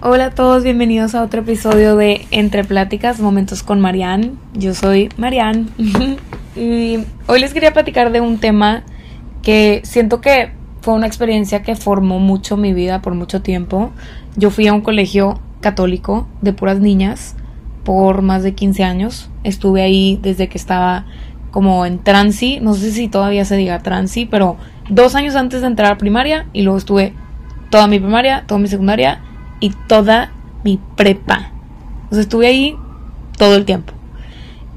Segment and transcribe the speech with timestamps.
[0.00, 4.34] Hola a todos, bienvenidos a otro episodio de Entre Pláticas, Momentos con Marianne.
[4.54, 5.66] Yo soy Marianne
[6.54, 8.84] y hoy les quería platicar de un tema
[9.42, 13.90] que siento que fue una experiencia que formó mucho mi vida por mucho tiempo.
[14.36, 17.34] Yo fui a un colegio católico de puras niñas
[17.82, 19.30] por más de 15 años.
[19.42, 21.06] Estuve ahí desde que estaba
[21.50, 24.58] como en transi, no sé si todavía se diga transi, pero
[24.88, 27.14] dos años antes de entrar a primaria y luego estuve
[27.68, 29.22] toda mi primaria, toda mi secundaria
[29.60, 30.32] y toda
[30.64, 31.52] mi prepa.
[32.10, 32.76] O sea, estuve ahí
[33.36, 33.92] todo el tiempo.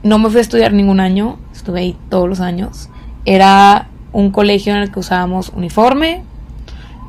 [0.03, 2.89] No me fui a estudiar ningún año, estuve ahí todos los años.
[3.25, 6.23] Era un colegio en el que usábamos uniforme,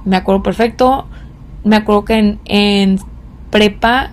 [0.05, 1.07] me acuerdo perfecto.
[1.65, 2.99] Me acuerdo que en, en
[3.51, 4.13] prepa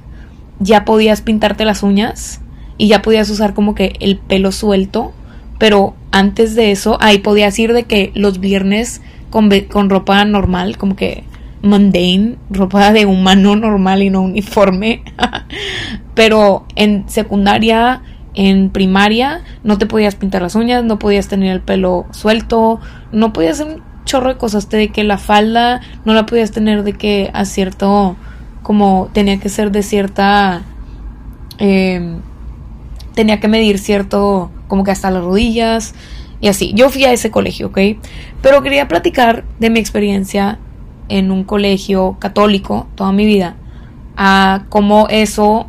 [0.60, 2.42] ya podías pintarte las uñas
[2.78, 5.14] y ya podías usar como que el pelo suelto,
[5.58, 10.78] pero antes de eso ahí podías ir de que los viernes con, con ropa normal,
[10.78, 11.24] como que
[11.62, 15.04] mundane, ropa de humano normal y no uniforme.
[16.16, 18.02] Pero en secundaria,
[18.34, 22.80] en primaria, no te podías pintar las uñas, no podías tener el pelo suelto,
[23.12, 26.84] no podías hacer un chorro de cosas, de que la falda no la podías tener
[26.84, 28.16] de que a cierto,
[28.64, 30.64] como tenía que ser de cierta,
[31.58, 32.22] em,
[33.14, 35.94] tenía que medir cierto, como que hasta las rodillas
[36.42, 36.74] y así.
[36.74, 37.80] Yo fui a ese colegio, ¿ok?
[38.42, 40.60] Pero quería platicar de mi experiencia
[41.10, 43.56] en un colegio católico toda mi vida,
[44.16, 45.68] a cómo eso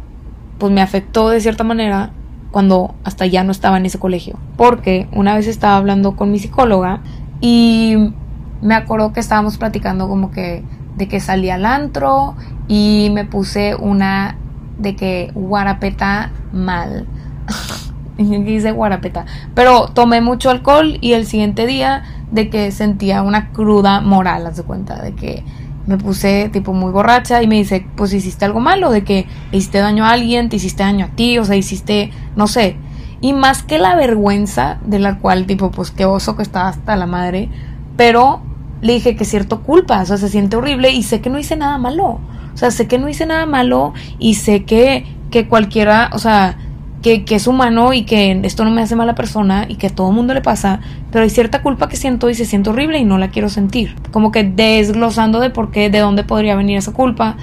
[0.59, 2.13] pues me afectó de cierta manera
[2.51, 4.39] cuando hasta ya no estaba en ese colegio.
[4.57, 7.01] Porque una vez estaba hablando con mi psicóloga
[7.41, 8.13] y
[8.61, 10.63] me acuerdo que estábamos platicando como que
[10.97, 12.35] de que salí al antro
[12.69, 14.37] y me puse una
[14.79, 17.07] de que guarapeta mal.
[18.19, 19.25] dice guarapeta.
[19.55, 24.57] Pero tomé mucho alcohol y el siguiente día de que sentía una cruda moral, haz
[24.57, 25.45] de cuenta, de que
[25.87, 29.79] me puse tipo muy borracha y me dice, pues hiciste algo malo, de que hiciste
[29.79, 32.77] daño a alguien, te hiciste daño a ti, o sea, hiciste, no sé.
[33.21, 36.97] Y más que la vergüenza de la cual, tipo, pues qué oso que estaba hasta
[36.97, 37.49] la madre,
[37.97, 38.43] pero
[38.81, 41.57] le dije que cierto culpa, o sea, se siente horrible y sé que no hice
[41.57, 42.21] nada malo.
[42.55, 46.57] O sea, sé que no hice nada malo y sé que, que cualquiera, o sea,
[47.03, 50.13] que, es humano y que esto no me hace mala persona y que a todo
[50.13, 50.81] mundo le pasa,
[51.11, 53.97] pero hay cierta culpa que siento y se siente horrible y no la quiero sentir.
[54.11, 57.37] Como que desglosando de por qué, de dónde podría venir esa culpa.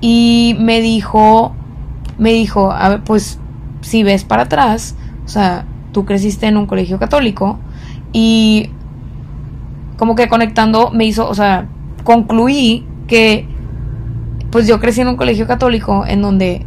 [0.00, 1.54] Y me dijo,
[2.18, 3.38] me dijo, pues
[3.82, 7.58] si ves para atrás, o sea, tú creciste en un colegio católico
[8.12, 8.70] y
[9.96, 11.68] como que conectando me hizo, o sea,
[12.02, 13.46] concluí que
[14.50, 16.66] pues yo crecí en un colegio católico en donde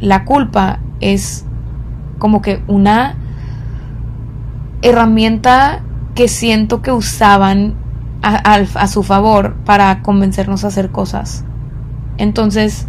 [0.00, 1.44] la culpa es
[2.18, 3.16] como que una
[4.82, 5.82] herramienta
[6.14, 7.74] que siento que usaban
[8.22, 11.44] a, su favor para convencernos a hacer cosas.
[12.16, 12.86] Entonces,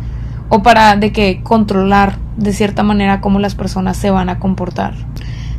[0.49, 4.95] o para de que controlar de cierta manera cómo las personas se van a comportar.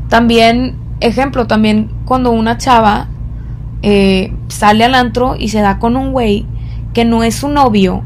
[0.09, 3.09] También, ejemplo, también cuando una chava
[3.83, 6.47] eh, sale al antro y se da con un güey
[6.93, 8.03] que no es su novio,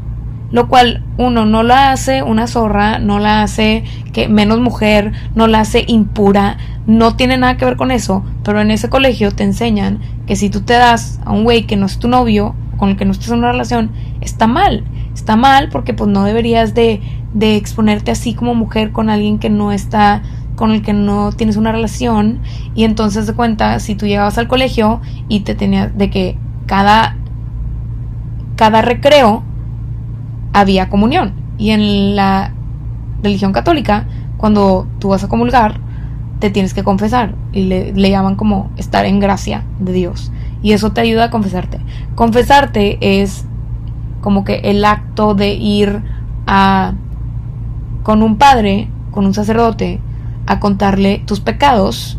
[0.51, 3.83] lo cual uno no la hace una zorra, no la hace
[4.13, 6.57] que menos mujer, no la hace impura,
[6.87, 10.49] no tiene nada que ver con eso, pero en ese colegio te enseñan que si
[10.49, 13.11] tú te das a un güey que no es tu novio, con el que no
[13.11, 13.91] estás en una relación,
[14.21, 14.83] está mal,
[15.13, 17.01] está mal porque pues no deberías de,
[17.33, 20.21] de exponerte así como mujer con alguien que no está
[20.55, 22.39] con el que no tienes una relación.
[22.75, 27.17] Y entonces de cuenta si tú llegabas al colegio y te tenías de que cada
[28.55, 29.43] cada recreo
[30.55, 31.33] había comunión.
[31.57, 32.53] Y en la
[33.21, 34.05] religión católica,
[34.37, 35.81] cuando tú vas a comulgar,
[36.39, 37.35] te tienes que confesar.
[37.51, 40.31] Y le, llaman como estar en gracia de Dios.
[40.63, 41.79] Y eso te ayuda a confesarte.
[42.15, 43.45] Confesarte es
[44.21, 46.01] como que el acto de ir
[46.47, 46.93] a
[48.03, 49.99] con un padre, con un sacerdote,
[50.47, 52.17] a contarle tus pecados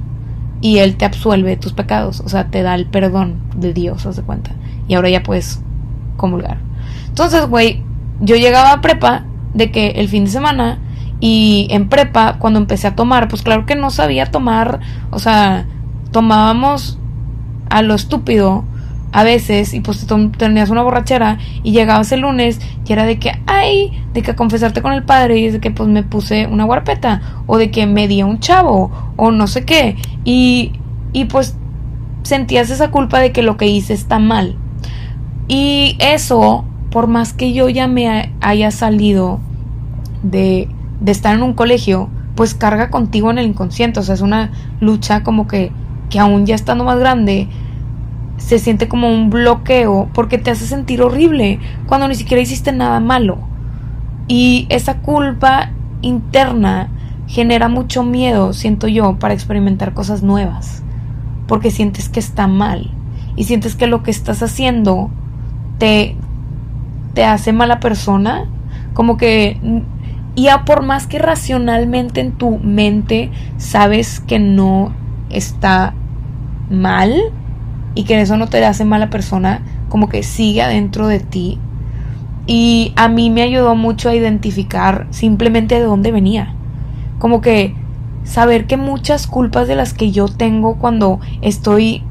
[0.60, 4.16] y él te absuelve tus pecados, o sea, te da el perdón de Dios, haz
[4.16, 4.50] de cuenta.
[4.88, 5.60] Y ahora ya puedes
[6.16, 6.58] comulgar.
[7.08, 7.84] Entonces, güey,
[8.20, 10.78] yo llegaba a prepa de que el fin de semana
[11.20, 14.80] y en prepa cuando empecé a tomar, pues claro que no sabía tomar,
[15.10, 15.66] o sea,
[16.12, 16.98] tomábamos
[17.70, 18.64] a lo estúpido
[19.12, 20.06] a veces y pues
[20.36, 24.82] tenías una borrachera y llegabas el lunes y era de que, ay, de que confesarte
[24.82, 28.08] con el padre y de que pues me puse una guarpeta o de que me
[28.08, 30.72] di a un chavo o no sé qué y,
[31.12, 31.56] y pues
[32.24, 34.56] sentías esa culpa de que lo que hice está mal.
[35.48, 36.64] Y eso
[36.96, 39.38] por más que yo ya me haya salido
[40.22, 40.66] de,
[40.98, 44.00] de estar en un colegio, pues carga contigo en el inconsciente.
[44.00, 44.50] O sea, es una
[44.80, 45.72] lucha como que,
[46.08, 47.48] que aún ya estando más grande,
[48.38, 52.98] se siente como un bloqueo porque te hace sentir horrible cuando ni siquiera hiciste nada
[52.98, 53.40] malo.
[54.26, 56.88] Y esa culpa interna
[57.26, 60.82] genera mucho miedo, siento yo, para experimentar cosas nuevas.
[61.46, 62.90] Porque sientes que está mal.
[63.36, 65.10] Y sientes que lo que estás haciendo
[65.76, 66.16] te,
[67.16, 68.44] te hace mala persona.
[68.92, 69.58] Como que...
[70.36, 74.92] Y a por más que racionalmente en tu mente sabes que no
[75.30, 75.94] está
[76.68, 77.14] mal
[77.94, 81.58] y que eso no te hace mala persona, como que sigue adentro de ti.
[82.46, 86.54] Y a mí me ayudó mucho a identificar simplemente de dónde venía.
[87.18, 87.74] Como que
[88.24, 92.02] saber que muchas culpas de las que yo tengo cuando estoy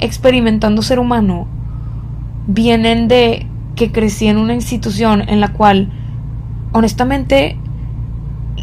[0.00, 1.46] experimentando ser humano
[2.48, 3.47] vienen de
[3.78, 5.88] que crecí en una institución en la cual
[6.72, 7.56] honestamente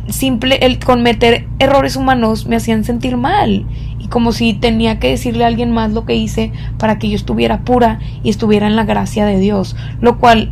[0.10, 3.66] simple el cometer errores humanos me hacían sentir mal
[3.98, 7.16] y como si tenía que decirle a alguien más lo que hice para que yo
[7.16, 10.52] estuviera pura y estuviera en la gracia de Dios, lo cual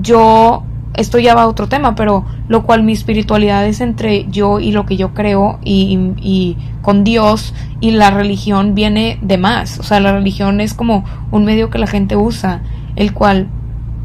[0.00, 0.64] yo
[0.94, 4.72] esto ya va a otro tema, pero lo cual mi espiritualidad es entre yo y
[4.72, 9.78] lo que yo creo y, y, con Dios y la religión viene de más.
[9.78, 12.62] O sea, la religión es como un medio que la gente usa,
[12.96, 13.48] el cual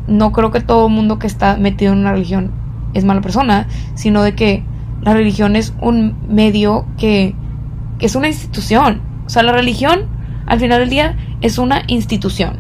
[0.07, 2.51] no creo que todo mundo que está metido en una religión
[2.93, 4.63] es mala persona, sino de que
[5.01, 7.35] la religión es un medio que,
[7.99, 9.01] que es una institución.
[9.25, 10.07] O sea, la religión
[10.45, 12.57] al final del día es una institución.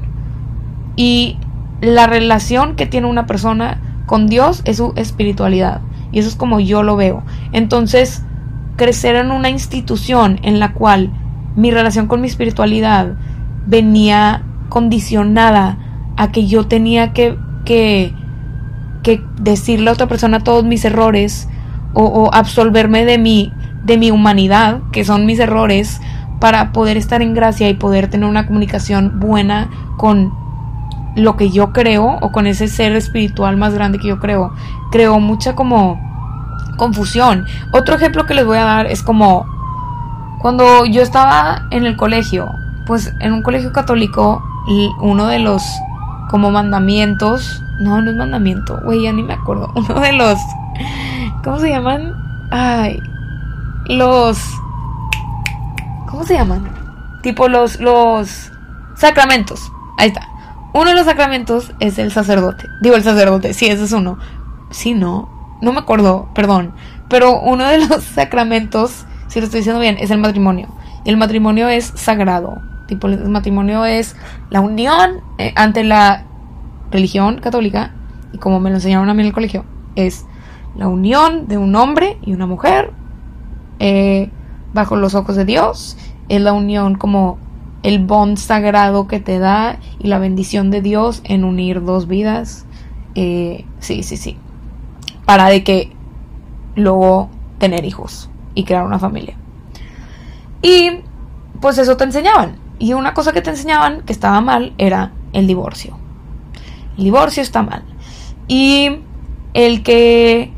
[0.95, 1.37] Y
[1.81, 5.81] la relación que tiene una persona con Dios es su espiritualidad.
[6.11, 7.23] Y eso es como yo lo veo.
[7.51, 8.23] Entonces,
[8.75, 11.11] crecer en una institución en la cual
[11.55, 13.15] mi relación con mi espiritualidad
[13.65, 15.77] venía condicionada
[16.17, 18.13] a que yo tenía que, que,
[19.03, 21.47] que decirle a otra persona todos mis errores
[21.93, 23.53] o, absolverme de mi,
[23.83, 26.01] de mi humanidad, que son mis errores,
[26.39, 30.33] para poder estar en gracia y poder tener una comunicación buena con
[31.15, 34.53] lo que yo creo o con ese ser espiritual más grande que yo creo,
[34.91, 35.97] creo mucha como
[36.77, 37.45] confusión.
[37.71, 39.45] Otro ejemplo que les voy a dar es como
[40.41, 42.49] cuando yo estaba en el colegio,
[42.85, 44.43] pues en un colegio católico,
[44.99, 45.63] uno de los
[46.29, 50.39] como mandamientos, no, no es mandamiento, güey, ya ni me acuerdo, uno de los,
[51.43, 52.13] ¿cómo se llaman?
[52.51, 52.99] Ay,
[53.87, 54.37] los,
[56.09, 56.67] ¿cómo se llaman?
[57.21, 58.51] Tipo los, los
[58.95, 60.29] sacramentos, ahí está
[60.75, 62.69] uno de los sacramentos es el sacerdote.
[62.81, 64.17] Digo el sacerdote, sí, ese es uno.
[64.71, 65.29] Sí, no,
[65.61, 66.73] no me acuerdo, perdón.
[67.07, 70.67] Pero uno de los sacramentos, si lo estoy diciendo bien, es el matrimonio.
[71.05, 72.61] Y el matrimonio es sagrado.
[72.87, 74.15] Tipo, el matrimonio es
[74.49, 76.25] la unión eh, ante la
[76.91, 77.93] religión católica.
[78.31, 79.65] Y como me lo enseñaron a mí en el colegio,
[79.95, 80.25] es
[80.75, 82.91] la unión de un hombre y una mujer
[83.79, 84.29] eh,
[84.73, 85.97] bajo los ojos de Dios.
[86.29, 87.37] Es la unión como
[87.83, 92.65] el bond sagrado que te da y la bendición de Dios en unir dos vidas.
[93.15, 94.37] Eh, sí, sí, sí.
[95.25, 95.91] Para de que
[96.75, 99.37] luego tener hijos y crear una familia.
[100.61, 101.01] Y
[101.61, 102.64] pues eso te enseñaban.
[102.79, 105.97] Y una cosa que te enseñaban que estaba mal era el divorcio.
[106.97, 107.83] El divorcio está mal.
[108.47, 108.97] Y
[109.53, 110.51] el que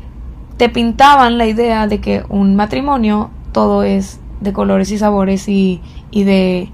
[0.56, 5.80] te pintaban la idea de que un matrimonio todo es de colores y sabores y,
[6.10, 6.70] y de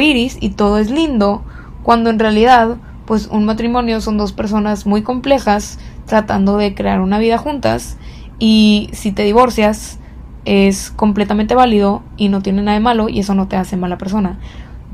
[0.00, 1.42] iris y todo es lindo,
[1.82, 2.76] cuando en realidad,
[3.06, 7.96] pues un matrimonio son dos personas muy complejas tratando de crear una vida juntas
[8.38, 9.98] y si te divorcias
[10.44, 13.98] es completamente válido y no tiene nada de malo y eso no te hace mala
[13.98, 14.38] persona.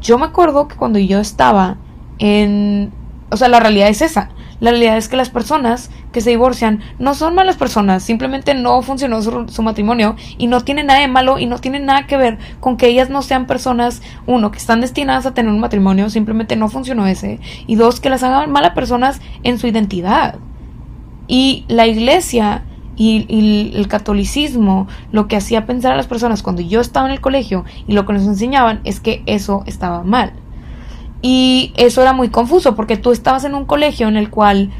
[0.00, 1.76] Yo me acuerdo que cuando yo estaba
[2.18, 2.92] en...
[3.30, 4.30] O sea, la realidad es esa.
[4.60, 8.82] La realidad es que las personas que se divorcian no son malas personas, simplemente no
[8.82, 12.38] funcionó su, matrimonio y no tiene nada de malo y no tiene nada que ver
[12.58, 16.56] con que ellas no sean personas, uno, que están destinadas a tener un matrimonio, simplemente
[16.56, 20.36] no funcionó ese, y dos, que las hagan malas personas en su identidad.
[21.28, 22.64] Y la iglesia
[22.98, 27.20] y, el catolicismo lo que hacía pensar a las personas cuando yo estaba en el
[27.20, 30.32] colegio y lo que nos enseñaban es que eso estaba mal.
[31.22, 34.70] Y eso era muy confuso porque tú estabas en un colegio en el cual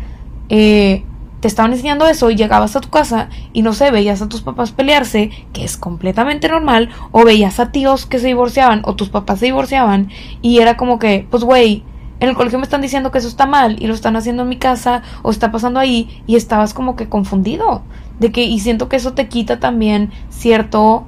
[0.48, 1.04] eh,
[1.40, 4.42] te estaban enseñando eso y llegabas a tu casa y no sé, veías a tus
[4.42, 9.08] papás pelearse, que es completamente normal, o veías a tíos que se divorciaban o tus
[9.08, 10.10] papás se divorciaban
[10.42, 11.84] y era como que, pues güey,
[12.20, 14.48] en el colegio me están diciendo que eso está mal y lo están haciendo en
[14.48, 17.82] mi casa o está pasando ahí y estabas como que confundido
[18.18, 21.06] de que y siento que eso te quita también cierto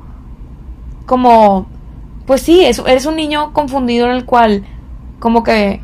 [1.07, 1.67] como
[2.27, 4.65] pues sí, eres un niño confundido en el cual
[5.19, 5.81] como que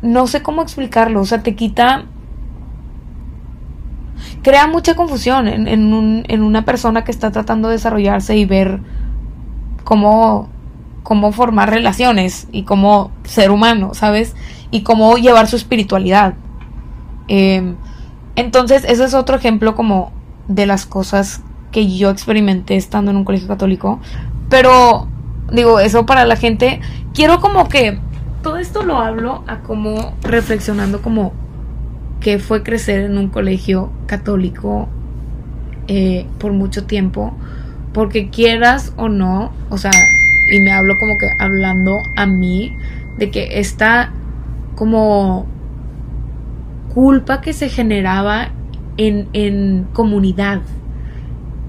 [0.00, 2.04] no sé cómo explicarlo, o sea, te quita
[4.42, 8.44] crea mucha confusión en, en, un, en una persona que está tratando de desarrollarse y
[8.44, 8.80] ver
[9.84, 10.48] cómo,
[11.02, 14.36] cómo formar relaciones y cómo ser humano, ¿sabes?
[14.70, 16.34] Y cómo llevar su espiritualidad.
[17.26, 17.76] Em,
[18.38, 20.12] Entonces, ese es otro ejemplo como
[20.46, 21.42] de las cosas
[21.72, 23.98] que yo experimenté estando en un colegio católico.
[24.48, 25.08] Pero,
[25.52, 26.80] digo, eso para la gente,
[27.12, 27.98] quiero como que
[28.44, 31.32] todo esto lo hablo a como reflexionando como
[32.20, 34.88] que fue crecer en un colegio católico
[35.88, 37.36] eh, por mucho tiempo,
[37.92, 39.90] porque quieras o no, o sea,
[40.52, 42.76] y me hablo como que hablando a mí,
[43.16, 44.12] de que esta
[44.76, 45.46] como
[46.94, 48.50] culpa que se generaba
[48.96, 50.60] en, en comunidad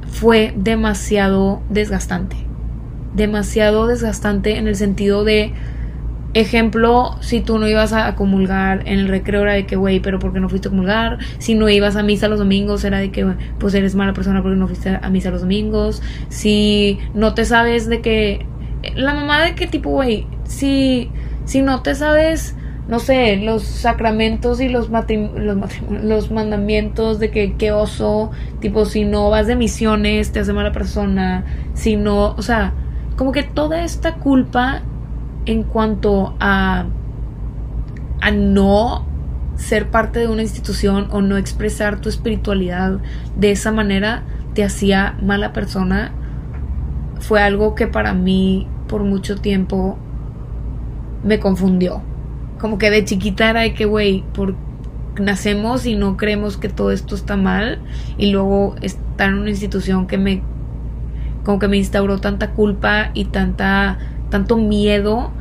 [0.07, 2.37] fue demasiado desgastante.
[3.13, 5.53] Demasiado desgastante en el sentido de
[6.35, 10.19] Ejemplo, si tú no ibas a comulgar en el recreo era de que, güey, pero
[10.19, 11.17] ¿por qué no fuiste a comulgar?
[11.39, 13.25] Si no ibas a misa los domingos era de que,
[13.57, 16.03] pues eres mala persona porque no fuiste a misa los domingos.
[16.29, 18.45] Si no te sabes de que...
[18.95, 21.09] La mamá de qué tipo, güey, si,
[21.45, 22.55] si no te sabes,
[22.89, 29.05] no sé, los sacramentos y los, los, los mandamientos de que qué oso, tipo, si
[29.05, 32.73] no vas de misiones te hace mala persona, si no, o sea,
[33.15, 34.81] como que toda esta culpa
[35.45, 36.87] en cuanto a,
[38.21, 39.05] a no
[39.55, 42.99] ser parte de una institución o no expresar tu espiritualidad
[43.35, 44.23] de esa manera
[44.55, 46.11] te hacía mala persona
[47.19, 49.97] fue algo que para mí por mucho tiempo
[51.23, 52.08] me confundió.
[52.59, 54.55] Como que de chiquita era de que, güey, por
[55.19, 57.79] nacemos y no creemos que todo esto está mal
[58.17, 60.41] y luego estar en una institución que me
[61.43, 63.97] como que me instauró tanta culpa y tanta
[64.29, 65.31] tanto miedo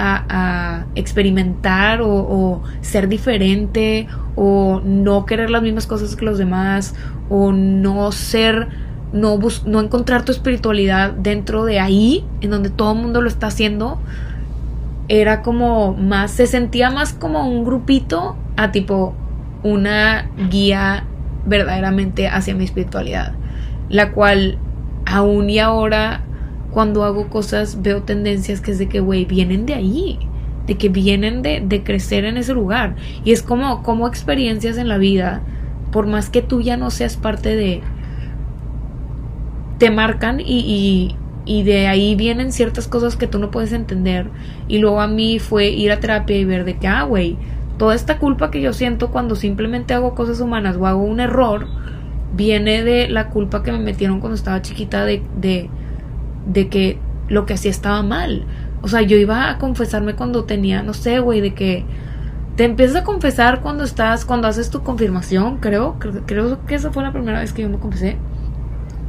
[0.00, 4.06] a, experimentar o, ser diferente
[4.36, 6.94] o no querer las mismas cosas que los demás
[7.28, 8.68] o no ser,
[9.12, 13.48] no, no encontrar tu espiritualidad dentro de ahí, en donde todo el mundo lo está
[13.48, 13.98] haciendo,
[15.08, 19.14] era como más, se sentía más como un grupito a tipo
[19.62, 21.04] una guía
[21.46, 23.32] verdaderamente hacia mi espiritualidad,
[23.88, 24.58] la cual
[25.06, 26.22] aún y ahora
[26.70, 30.18] cuando hago cosas veo tendencias que es de que, güey, vienen de ahí,
[30.66, 32.94] de que vienen de, de, crecer en ese lugar.
[33.24, 35.40] Y es como, como experiencias en la vida,
[35.90, 37.80] por más que tú ya no seas parte de...
[39.78, 41.16] te marcan y, y,
[41.48, 44.28] y de ahí vienen ciertas cosas que tú no puedes entender.
[44.68, 47.36] Y luego a mí fue ir a terapia y ver de que, ah, güey,
[47.78, 51.66] toda esta culpa que yo siento cuando simplemente hago cosas humanas o hago un error,
[52.34, 55.70] viene de la culpa que me metieron cuando estaba chiquita de, de
[56.48, 58.44] de que lo que hacía estaba mal.
[58.82, 61.84] O sea, yo iba a confesarme cuando tenía, no sé, güey, de que
[62.56, 67.02] te empiezas a confesar cuando estás, cuando haces tu confirmación, creo, creo, que esa fue
[67.02, 68.16] la primera vez que yo me confesé.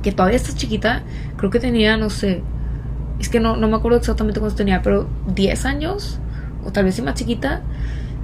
[0.03, 1.03] Que todavía estás chiquita,
[1.37, 2.41] creo que tenía, no sé,
[3.19, 6.19] es que no, no me acuerdo exactamente cuántos tenía, pero 10 años,
[6.65, 7.61] o tal vez más chiquita.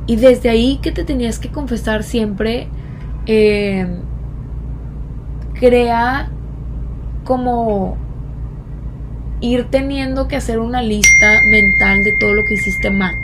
[0.08, 2.68] Y desde ahí que te tenías que confesar siempre,
[3.26, 3.88] eh,
[5.56, 6.30] crea
[7.24, 7.98] como
[9.42, 13.16] ir teniendo que hacer una lista mental de todo lo que hiciste mal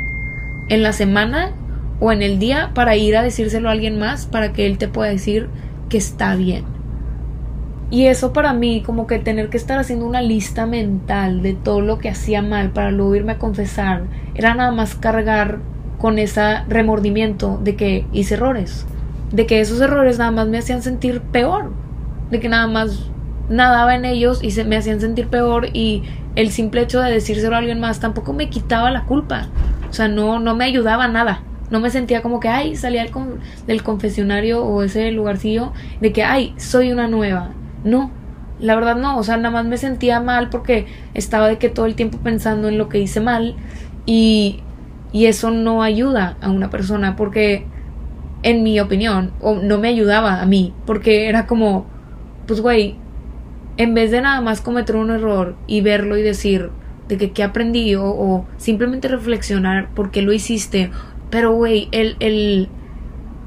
[0.67, 1.51] en la semana
[1.99, 4.87] o en el día para ir a decírselo a alguien más para que él te
[4.87, 5.49] pueda decir
[5.89, 6.70] que está bien.
[7.91, 11.81] Y eso para mí, como que tener que estar haciendo una lista mental de todo
[11.81, 15.59] lo que hacía mal para luego irme a confesar, era nada más cargar
[15.97, 18.87] con ese remordimiento de que hice errores,
[19.33, 21.73] de que esos errores nada más me hacían sentir peor,
[22.31, 23.11] de que nada más
[23.49, 26.03] nadaba en ellos y se me hacían sentir peor y
[26.35, 29.47] el simple hecho de decírselo a alguien más tampoco me quitaba la culpa.
[29.89, 31.43] O sea, no, no me ayudaba nada.
[31.69, 33.11] No me sentía como que, ay, salía del,
[33.67, 37.51] del confesionario o ese lugarcillo de que, ay, soy una nueva.
[37.83, 38.11] No,
[38.59, 39.17] la verdad no.
[39.17, 42.67] O sea, nada más me sentía mal porque estaba de que todo el tiempo pensando
[42.67, 43.55] en lo que hice mal
[44.05, 44.61] y,
[45.11, 47.65] y eso no ayuda a una persona porque,
[48.43, 51.85] en mi opinión, o no me ayudaba a mí porque era como,
[52.47, 52.95] pues, güey,
[53.77, 56.69] en vez de nada más cometer un error y verlo y decir
[57.07, 60.91] de que qué aprendí o, simplemente reflexionar por qué lo hiciste.
[61.29, 62.69] Pero, güey, el, el,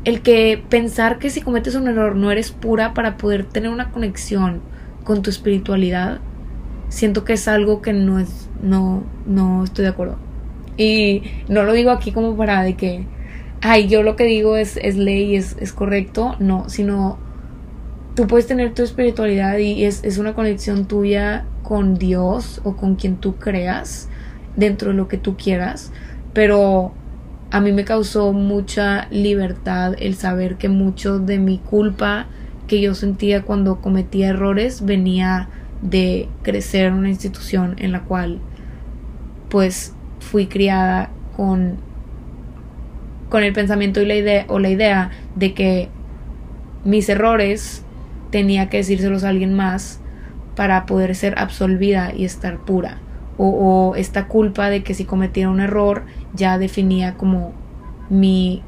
[0.04, 3.90] el que pensar que si cometes un error no eres pura para poder tener una
[3.90, 4.60] conexión
[5.02, 6.20] con tu espiritualidad,
[6.88, 10.16] siento que es algo que no es, no, no estoy de acuerdo.
[10.76, 13.06] Y no lo digo aquí como para de que,
[13.60, 17.18] ay, yo lo que digo es, es ley, es, es correcto, no, sino
[18.14, 22.96] tú puedes tener tu espiritualidad y es, es, una conexión tuya con Dios o con
[22.96, 24.08] quien tú creas
[24.56, 25.92] dentro de lo que tú quieras,
[26.32, 26.92] pero
[27.54, 32.26] a mí me causó mucha libertad el saber que mucho de mi culpa
[32.66, 35.48] que yo sentía cuando cometía errores venía
[35.80, 38.40] de crecer en una institución en la cual
[39.50, 41.76] pues fui criada con
[43.28, 45.90] con el pensamiento y la idea o la idea de que
[46.84, 47.84] mis errores
[48.32, 50.00] tenía que decírselos a alguien más
[50.56, 52.98] para poder ser absolvida y estar pura.
[53.36, 57.52] O, esta culpa de que si cometiera un error ya definía como
[58.08, 58.62] mi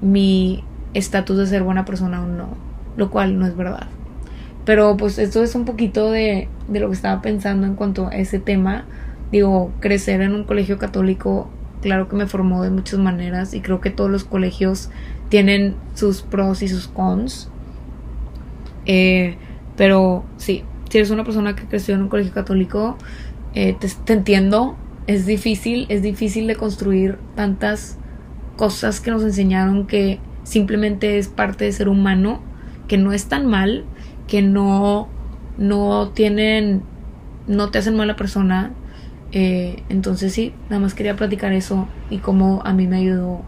[0.00, 0.62] mi
[0.94, 2.48] estatus de ser buena persona o no,
[2.96, 3.86] lo cual no es verdad.
[4.64, 8.10] Pero pues esto es un poquito de, de lo que estaba pensando en cuanto a
[8.10, 8.84] ese tema.
[9.32, 11.48] Digo, crecer en un colegio católico,
[11.80, 14.90] claro que me formó de muchas maneras y creo que todos los colegios
[15.28, 17.50] tienen sus pros y sus cons.
[18.86, 19.36] Eh,
[19.76, 22.96] pero sí, si eres una persona que creció en un colegio católico,
[23.54, 24.76] eh, te, entiendo,
[25.06, 27.98] es difícil, es difícil de construir tantas
[28.56, 32.40] cosas que nos enseñaron que simplemente es parte de ser humano,
[32.86, 33.84] que no es tan mal,
[34.26, 35.08] que no,
[35.56, 36.82] no tienen,
[37.46, 38.72] no te hacen mala persona.
[39.32, 43.42] Eh, entonces sí, nada más quería platicar eso y cómo a mí me ayudó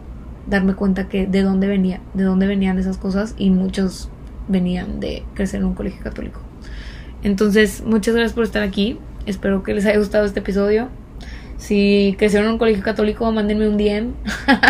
[0.47, 4.09] darme cuenta que de dónde venía, de dónde venían esas cosas y muchos
[4.47, 6.41] venían de crecer en un colegio católico.
[7.23, 8.99] Entonces, muchas gracias por estar aquí.
[9.25, 10.89] Espero que les haya gustado este episodio.
[11.57, 14.13] Si crecieron en un colegio católico, mándenme un DM.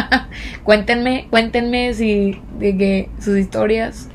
[0.63, 4.09] cuéntenme, cuéntenme si de que sus historias.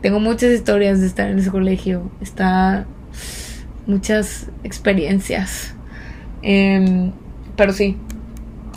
[0.00, 2.10] Tengo muchas historias de estar en ese colegio.
[2.20, 2.86] Está
[3.86, 5.74] muchas experiencias.
[6.40, 7.12] Em,
[7.56, 7.98] pero sí,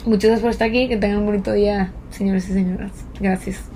[0.05, 0.88] muchas gracias por estar aquí.
[0.89, 2.91] Que tengan un bonito día, señores y señoras.
[3.22, 3.75] Gracias.